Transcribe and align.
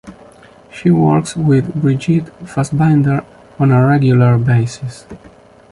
She 0.71 0.89
works 0.89 1.35
with 1.37 1.79
Brigitte 1.79 2.33
Fassbaender 2.49 3.23
on 3.59 3.69
a 3.71 3.85
regular 3.85 4.39
basis. 4.39 5.05